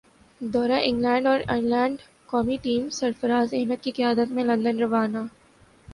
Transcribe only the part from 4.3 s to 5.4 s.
میں لندن روانہ